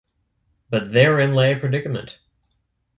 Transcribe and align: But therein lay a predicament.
But 0.71 0.89
therein 0.89 1.35
lay 1.35 1.53
a 1.53 1.59
predicament. 1.59 2.17